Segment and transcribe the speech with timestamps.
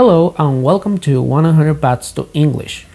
[0.00, 2.86] and welcome to 100 Paths to English.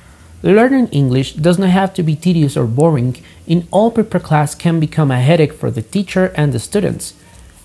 [0.41, 3.15] Learning English does not have to be tedious or boring.
[3.45, 7.13] In all paper class can become a headache for the teacher and the students.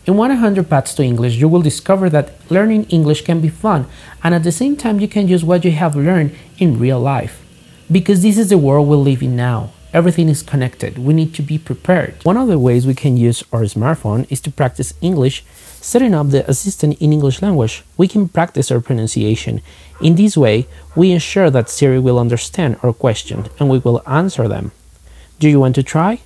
[0.04, 3.86] In 100 Paths to English, you will discover that learning English can be fun
[4.22, 7.42] and at the same time you can use what you have learned in real life.
[7.90, 9.70] Because this is the world we live in now.
[9.92, 10.98] Everything is connected.
[10.98, 12.14] We need to be prepared.
[12.22, 15.44] One of the ways we can use our smartphone is to practice English.
[15.80, 19.60] Setting up the assistant in English language, we can practice our pronunciation.
[20.00, 24.46] In this way, we ensure that Siri will understand our questions and we will answer
[24.46, 24.70] them.
[25.40, 26.20] Do you want to try?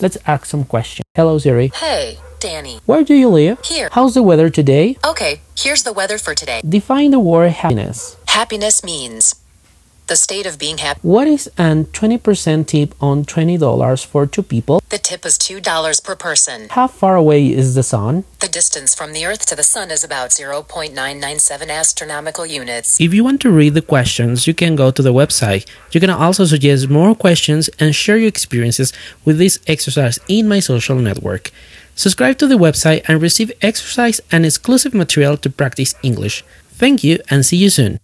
[0.00, 1.04] Let's ask some questions.
[1.14, 1.70] Hello Siri.
[1.74, 2.80] Hey, Danny.
[2.86, 3.64] Where do you live?
[3.64, 3.90] Here.
[3.92, 4.96] How's the weather today?
[5.06, 6.62] Okay, here's the weather for today.
[6.68, 8.16] Define the word happiness.
[8.26, 9.36] Happiness means
[10.08, 11.00] the state of being happy.
[11.02, 14.82] What is an 20% tip on $20 for two people?
[14.88, 16.68] The tip is $2 per person.
[16.70, 18.24] How far away is the sun?
[18.40, 23.00] The distance from the Earth to the Sun is about 0.997 astronomical units.
[23.00, 25.66] If you want to read the questions, you can go to the website.
[25.92, 28.92] You can also suggest more questions and share your experiences
[29.24, 31.50] with this exercise in my social network.
[31.94, 36.44] Subscribe to the website and receive exercise and exclusive material to practice English.
[36.70, 37.98] Thank you and see you soon.